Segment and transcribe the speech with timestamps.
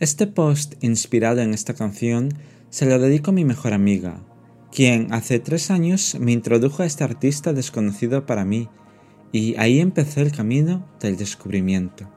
[0.00, 2.30] Este post inspirado en esta canción
[2.70, 4.22] se lo dedico a mi mejor amiga,
[4.72, 8.70] quien hace tres años me introdujo a este artista desconocido para mí
[9.30, 12.10] y ahí empezó el camino del descubrimiento.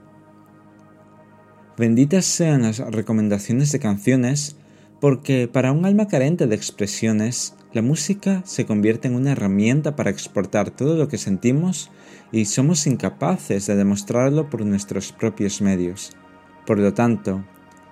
[1.77, 4.55] Benditas sean las recomendaciones de canciones
[5.01, 10.09] porque para un alma carente de expresiones, la música se convierte en una herramienta para
[10.09, 11.91] exportar todo lo que sentimos
[12.31, 16.11] y somos incapaces de demostrarlo por nuestros propios medios.
[16.65, 17.43] Por lo tanto,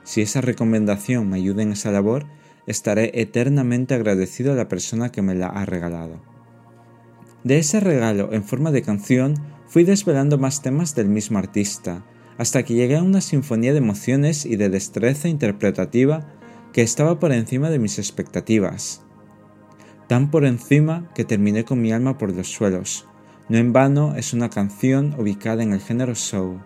[0.03, 2.25] si esa recomendación me ayuda en esa labor,
[2.67, 6.21] estaré eternamente agradecido a la persona que me la ha regalado.
[7.43, 9.35] De ese regalo en forma de canción
[9.67, 12.05] fui desvelando más temas del mismo artista,
[12.37, 16.27] hasta que llegué a una sinfonía de emociones y de destreza interpretativa
[16.73, 19.03] que estaba por encima de mis expectativas.
[20.07, 23.07] Tan por encima que terminé con mi alma por los suelos.
[23.49, 26.61] No en vano es una canción ubicada en el género soul.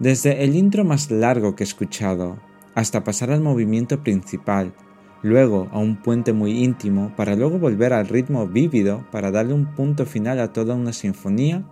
[0.00, 2.40] Desde el intro más largo que he escuchado,
[2.74, 4.74] hasta pasar al movimiento principal,
[5.22, 9.74] luego a un puente muy íntimo para luego volver al ritmo vívido para darle un
[9.74, 11.64] punto final a toda una sinfonía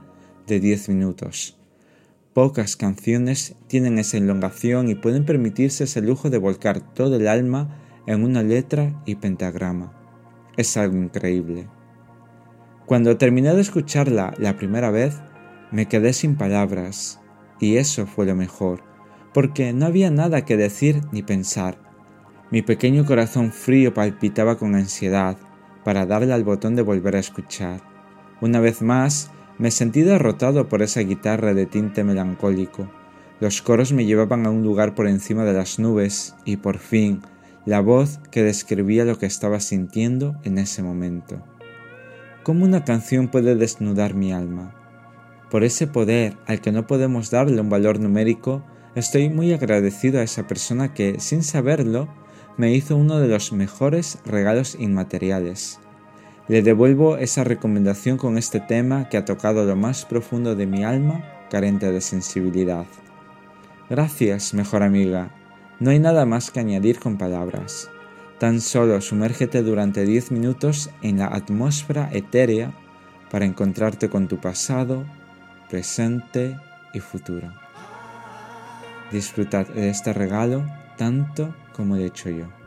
[0.47, 1.59] de 10 minutos.
[2.33, 7.77] Pocas canciones tienen esa elongación y pueden permitirse ese lujo de volcar todo el alma
[8.07, 9.93] en una letra y pentagrama.
[10.57, 11.69] Es algo increíble.
[12.87, 15.21] Cuando terminé de escucharla la primera vez,
[15.73, 17.22] me quedé sin palabras,
[17.63, 18.93] y eso fue lo mejor
[19.33, 21.79] porque no había nada que decir ni pensar.
[22.51, 25.39] Mi pequeño corazón frío palpitaba con ansiedad
[25.85, 27.81] para darle al botón de volver a escuchar.
[28.41, 32.91] Una vez más, me sentí derrotado por esa guitarra de tinte melancólico.
[33.41, 37.23] Los coros me llevaban a un lugar por encima de las nubes y por fin
[37.65, 41.43] la voz que describía lo que estaba sintiendo en ese momento.
[42.43, 44.82] ¿Cómo una canción puede desnudar mi alma?
[45.53, 48.65] Por ese poder al que no podemos darle un valor numérico,
[48.95, 52.09] Estoy muy agradecido a esa persona que, sin saberlo,
[52.59, 55.81] me hizo uno de los mejores regalos inmateriales.
[56.47, 60.85] Le devuelvo esa recomendación con este tema que ha tocado lo más profundo de mi
[60.85, 62.85] alma, carente de sensibilidad.
[63.89, 65.35] Gracias, mejor amiga.
[65.81, 67.91] No hay nada más que añadir con palabras.
[68.39, 72.75] Tan solo sumérgete durante 10 minutos en la atmósfera etérea
[73.31, 75.07] para encontrarte con tu pasado,
[75.73, 76.61] presente
[76.93, 77.51] y futuro.
[79.11, 80.67] Disfrutad de este regalo
[80.99, 82.62] tanto como lo he hecho yo.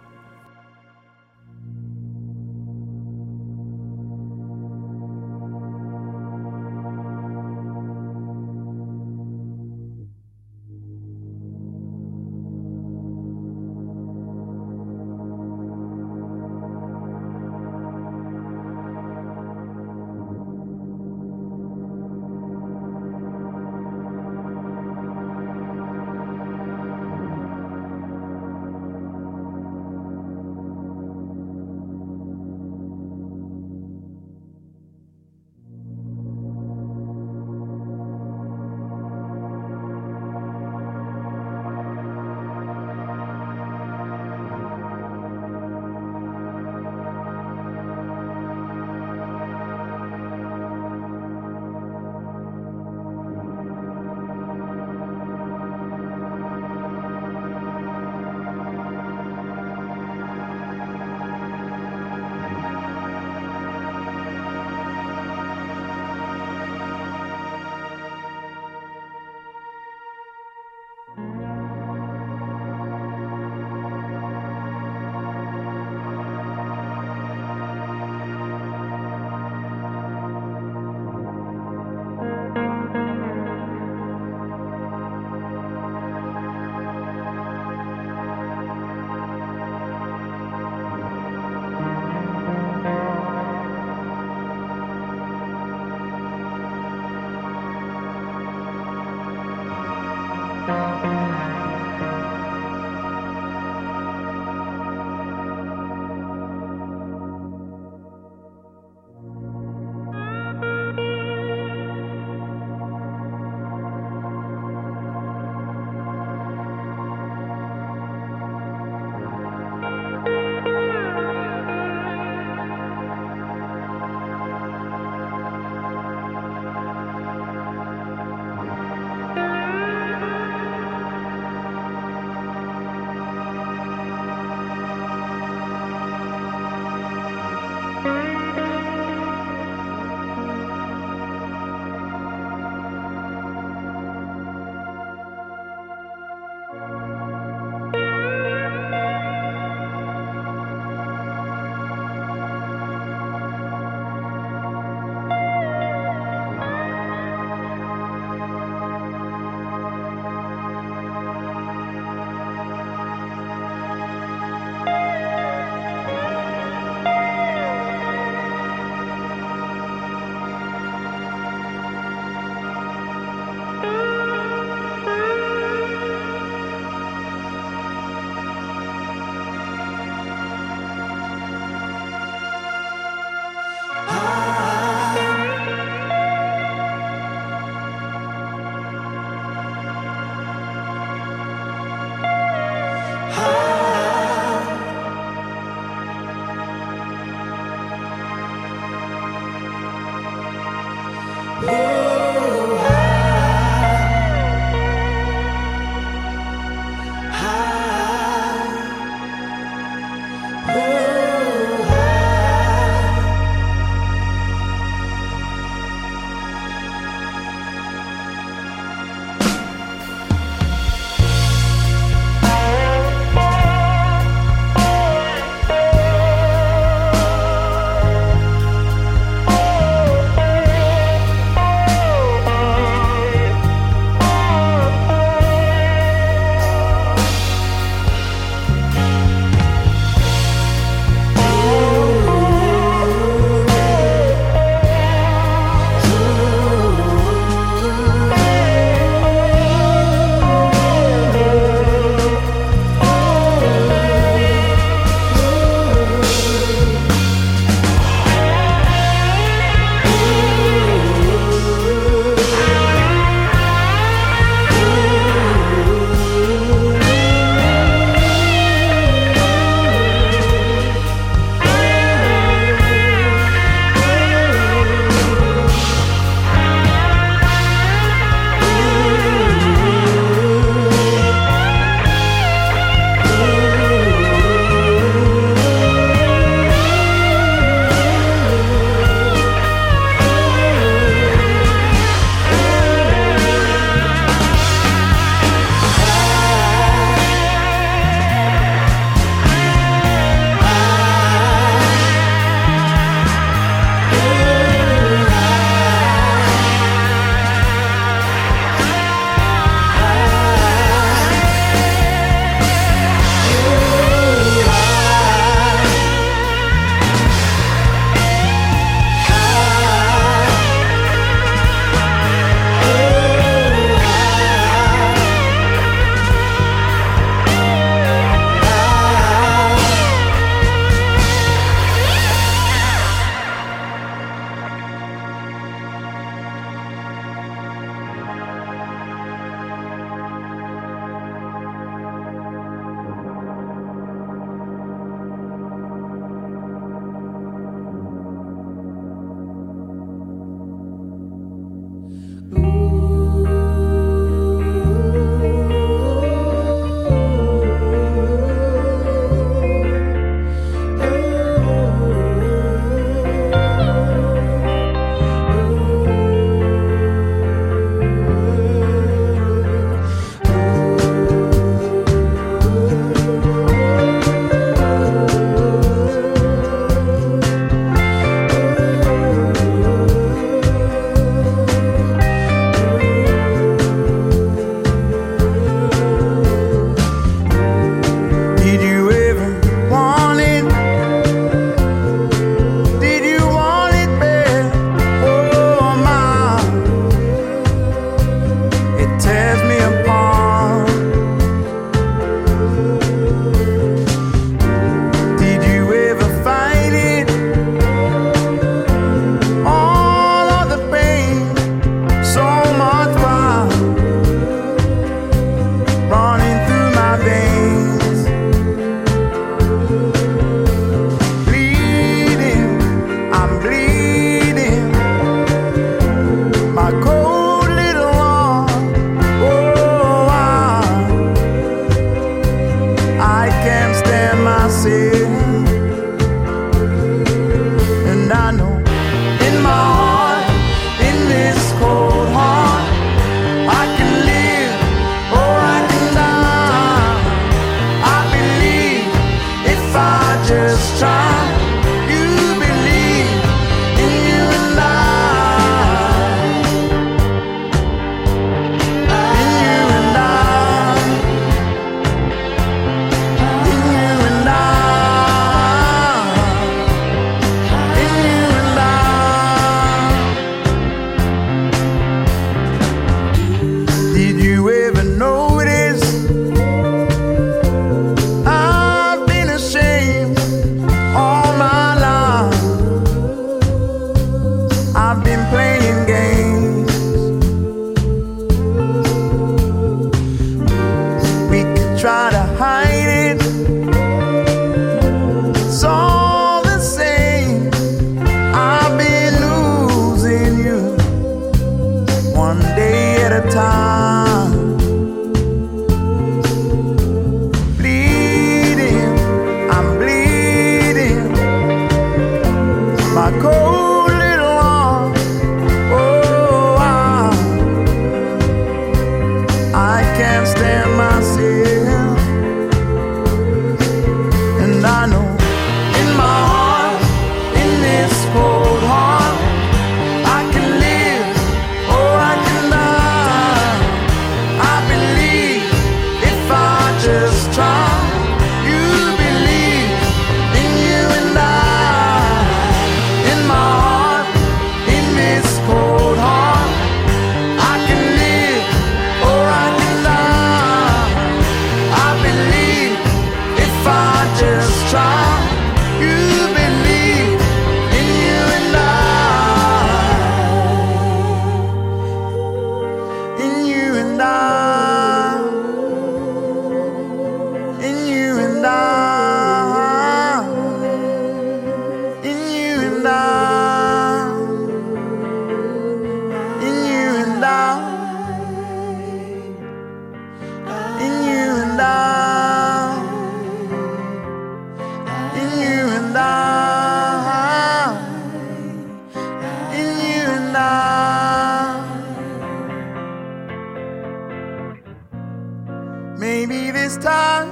[596.48, 597.50] Maybe this time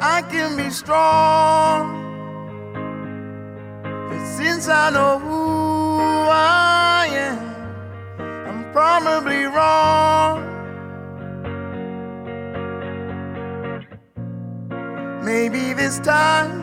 [0.00, 1.90] I can be strong.
[3.82, 5.98] But since I know who
[6.30, 7.38] I am,
[8.46, 10.38] I'm probably wrong.
[15.24, 16.62] Maybe this time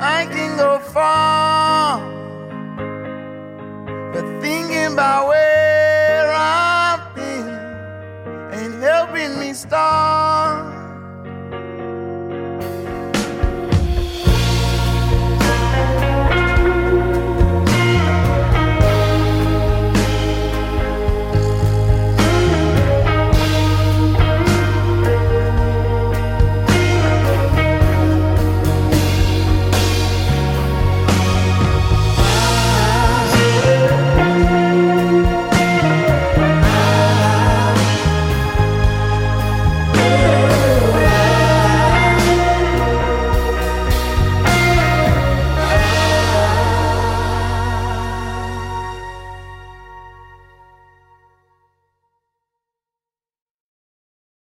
[0.00, 1.03] I can go far.